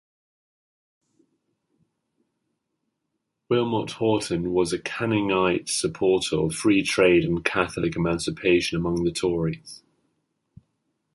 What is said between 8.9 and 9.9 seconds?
the Tories.